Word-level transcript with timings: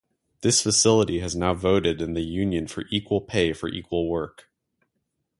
This 0.41 0.63
facility 0.63 1.19
has 1.19 1.35
now 1.35 1.53
voted 1.53 2.01
in 2.01 2.15
the 2.15 2.23
union 2.23 2.65
for 2.65 2.85
equal 2.89 3.21
pay 3.21 3.53
for 3.53 3.69
equal 3.69 4.09
work. 4.09 4.49